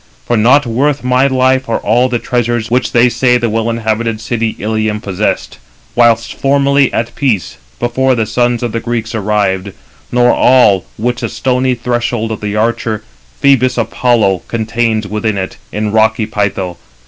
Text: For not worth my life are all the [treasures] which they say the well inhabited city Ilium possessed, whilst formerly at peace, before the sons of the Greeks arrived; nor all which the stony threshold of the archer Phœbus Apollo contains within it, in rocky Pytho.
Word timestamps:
For 0.25 0.35
not 0.35 0.65
worth 0.65 1.03
my 1.03 1.27
life 1.27 1.69
are 1.69 1.77
all 1.77 2.09
the 2.09 2.17
[treasures] 2.17 2.71
which 2.71 2.91
they 2.91 3.07
say 3.07 3.37
the 3.37 3.51
well 3.51 3.69
inhabited 3.69 4.19
city 4.19 4.55
Ilium 4.57 4.99
possessed, 4.99 5.59
whilst 5.93 6.33
formerly 6.33 6.91
at 6.91 7.13
peace, 7.13 7.57
before 7.79 8.15
the 8.15 8.25
sons 8.25 8.63
of 8.63 8.71
the 8.71 8.79
Greeks 8.79 9.13
arrived; 9.13 9.73
nor 10.11 10.31
all 10.33 10.85
which 10.97 11.21
the 11.21 11.29
stony 11.29 11.75
threshold 11.75 12.31
of 12.31 12.41
the 12.41 12.55
archer 12.55 13.03
Phœbus 13.43 13.77
Apollo 13.77 14.39
contains 14.47 15.07
within 15.07 15.37
it, 15.37 15.57
in 15.71 15.91
rocky 15.91 16.25
Pytho. 16.25 16.77